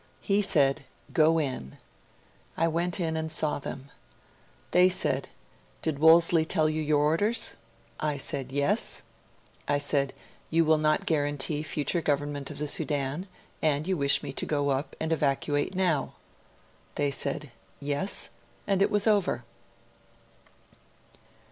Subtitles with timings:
[0.21, 1.77] He said: "Go in."
[2.57, 3.91] I went in and saw them.
[4.71, 5.29] They said:
[5.83, 7.51] "Did Wolseley tell you your orders?"
[7.99, 9.03] I said: "Yes."
[9.67, 10.13] I said:
[10.49, 13.27] "You will not guarantee future government of the Sudan,
[13.61, 16.15] and you wish me to go up and evacuate now."
[16.95, 18.31] They said: "Yes",
[18.65, 19.43] and it was over.'